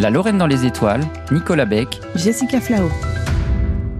[0.00, 2.90] La Lorraine dans les étoiles, Nicolas Beck, Jessica Flao.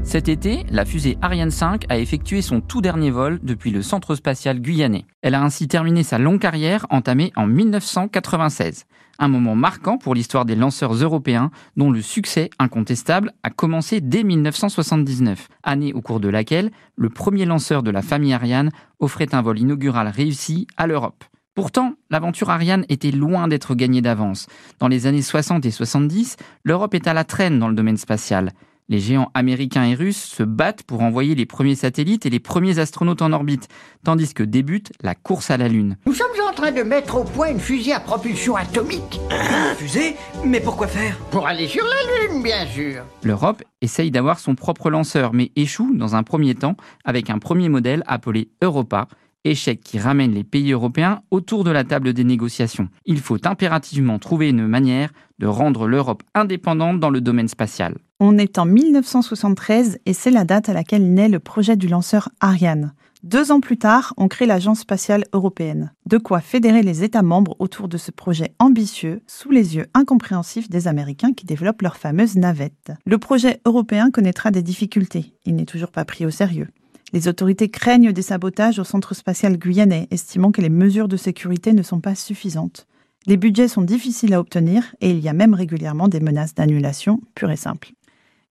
[0.02, 4.16] Cet été, la fusée Ariane 5 a effectué son tout dernier vol depuis le centre
[4.16, 5.06] spatial guyanais.
[5.22, 8.86] Elle a ainsi terminé sa longue carrière entamée en 1996.
[9.20, 14.24] Un moment marquant pour l'histoire des lanceurs européens dont le succès incontestable a commencé dès
[14.24, 19.42] 1979, année au cours de laquelle le premier lanceur de la famille Ariane offrait un
[19.42, 21.24] vol inaugural réussi à l'Europe.
[21.54, 24.48] Pourtant, l'aventure Ariane était loin d'être gagnée d'avance.
[24.80, 28.50] Dans les années 60 et 70, l'Europe est à la traîne dans le domaine spatial.
[28.88, 32.80] Les géants américains et russes se battent pour envoyer les premiers satellites et les premiers
[32.80, 33.68] astronautes en orbite,
[34.02, 35.96] tandis que débute la course à la Lune.
[36.06, 39.20] Nous sommes en train de mettre au point une fusée à propulsion atomique.
[39.30, 41.16] Une fusée Mais pourquoi faire?
[41.30, 43.04] Pour aller sur la Lune, bien sûr.
[43.22, 47.68] L'Europe essaye d'avoir son propre lanceur, mais échoue dans un premier temps avec un premier
[47.68, 49.08] modèle appelé Europa,
[49.44, 52.88] échec qui ramène les pays européens autour de la table des négociations.
[53.06, 57.96] Il faut impérativement trouver une manière de rendre l'Europe indépendante dans le domaine spatial.
[58.20, 62.30] On est en 1973 et c'est la date à laquelle naît le projet du lanceur
[62.40, 62.92] Ariane.
[63.24, 65.92] Deux ans plus tard, on crée l'Agence spatiale européenne.
[66.04, 70.68] De quoi fédérer les États membres autour de ce projet ambitieux, sous les yeux incompréhensifs
[70.68, 72.92] des Américains qui développent leur fameuse navette.
[73.06, 75.32] Le projet européen connaîtra des difficultés.
[75.46, 76.68] Il n'est toujours pas pris au sérieux.
[77.14, 81.72] Les autorités craignent des sabotages au centre spatial guyanais, estimant que les mesures de sécurité
[81.72, 82.88] ne sont pas suffisantes.
[83.26, 87.20] Les budgets sont difficiles à obtenir et il y a même régulièrement des menaces d'annulation
[87.36, 87.92] pure et simple.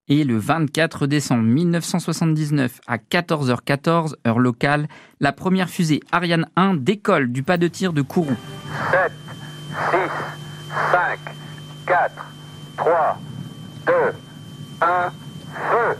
[0.08, 4.88] Et le 24 décembre 1979, à 14h14, heure locale,
[5.20, 8.34] la première fusée Ariane 1 décolle du pas de tir de Kourou.
[8.90, 9.12] 7,
[9.90, 9.96] 6,
[10.90, 11.18] 5,
[11.84, 12.12] 4,
[12.78, 13.20] 3,
[13.86, 13.92] 2,
[14.80, 15.12] 1,
[15.52, 15.98] feu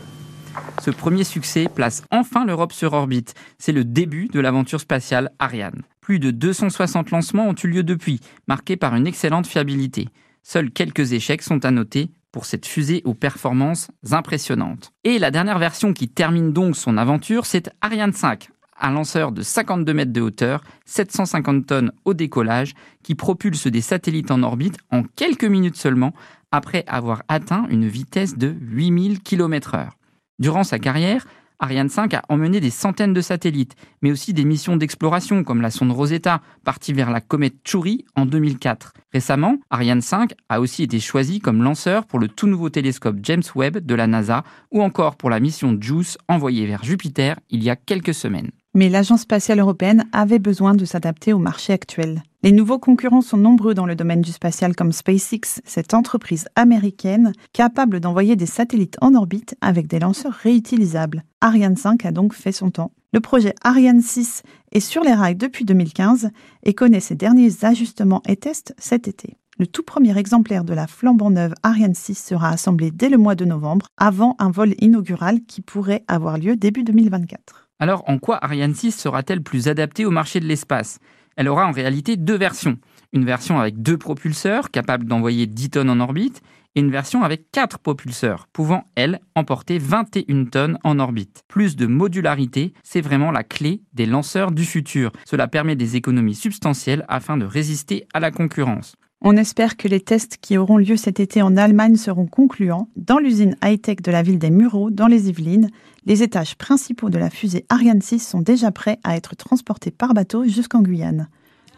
[0.81, 3.33] ce premier succès place enfin l'Europe sur orbite.
[3.57, 5.81] C'est le début de l'aventure spatiale Ariane.
[6.01, 10.09] Plus de 260 lancements ont eu lieu depuis, marqués par une excellente fiabilité.
[10.43, 14.91] Seuls quelques échecs sont à noter pour cette fusée aux performances impressionnantes.
[15.03, 18.49] Et la dernière version qui termine donc son aventure, c'est Ariane 5,
[18.79, 24.31] un lanceur de 52 mètres de hauteur, 750 tonnes au décollage, qui propulse des satellites
[24.31, 26.13] en orbite en quelques minutes seulement,
[26.51, 29.89] après avoir atteint une vitesse de 8000 km/h.
[30.37, 31.25] Durant sa carrière,
[31.59, 35.71] Ariane 5 a emmené des centaines de satellites, mais aussi des missions d'exploration comme la
[35.71, 38.91] sonde Rosetta, partie vers la comète Chury en 2004.
[39.13, 43.43] Récemment, Ariane 5 a aussi été choisi comme lanceur pour le tout nouveau télescope James
[43.55, 47.69] Webb de la NASA ou encore pour la mission JUICE envoyée vers Jupiter il y
[47.69, 48.51] a quelques semaines.
[48.75, 52.21] Mais l'Agence spatiale européenne avait besoin de s'adapter au marché actuel.
[52.43, 57.31] Les nouveaux concurrents sont nombreux dans le domaine du spatial comme SpaceX, cette entreprise américaine
[57.53, 61.23] capable d'envoyer des satellites en orbite avec des lanceurs réutilisables.
[61.39, 62.91] Ariane 5 a donc fait son temps.
[63.13, 64.43] Le projet Ariane 6
[64.73, 66.31] est sur les rails depuis 2015
[66.63, 69.37] et connaît ses derniers ajustements et tests cet été.
[69.57, 73.35] Le tout premier exemplaire de la flambant neuve Ariane 6 sera assemblé dès le mois
[73.35, 77.64] de novembre, avant un vol inaugural qui pourrait avoir lieu début 2024.
[77.79, 80.99] Alors, en quoi Ariane 6 sera-t-elle plus adaptée au marché de l'espace?
[81.35, 82.77] Elle aura en réalité deux versions.
[83.11, 86.41] Une version avec deux propulseurs, capables d'envoyer 10 tonnes en orbite,
[86.75, 91.43] et une version avec quatre propulseurs, pouvant, elle, emporter 21 tonnes en orbite.
[91.47, 95.11] Plus de modularité, c'est vraiment la clé des lanceurs du futur.
[95.25, 98.95] Cela permet des économies substantielles afin de résister à la concurrence.
[99.21, 102.89] On espère que les tests qui auront lieu cet été en Allemagne seront concluants.
[102.95, 105.69] Dans l'usine high-tech de la ville des Mureaux, dans les Yvelines,
[106.05, 110.13] les étages principaux de la fusée Ariane 6 sont déjà prêts à être transportés par
[110.13, 111.29] bateau jusqu'en Guyane.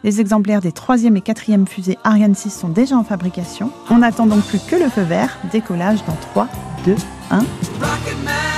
[0.04, 3.72] Les exemplaires des 3e et 4e fusées Ariane 6 sont déjà en fabrication.
[3.90, 6.48] On n'attend donc plus que le feu vert, décollage dans 3,
[6.84, 6.96] 2,
[7.30, 8.57] 1.